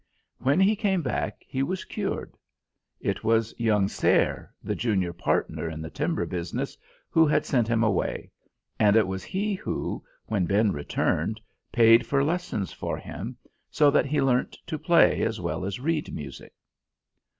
[0.39, 2.35] When he came back he was cured.
[2.99, 6.75] It was young Saere, the junior partner in the timber business,
[7.11, 8.31] who had sent him away;
[8.79, 11.39] and it was he who, when Ben returned,
[11.71, 13.37] paid for lessons for him,
[13.69, 16.55] so that he learnt to play as well as read music.